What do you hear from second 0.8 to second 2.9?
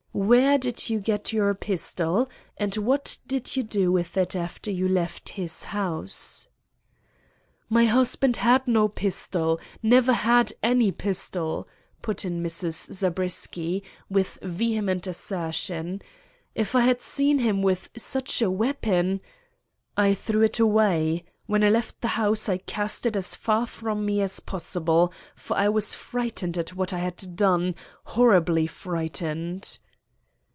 you get your pistol, and